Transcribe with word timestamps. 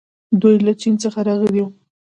دوی 0.41 0.55
له 0.65 0.73
چین 0.81 0.93
څخه 1.03 1.19
راغلي 1.27 1.61
وو 1.61 1.67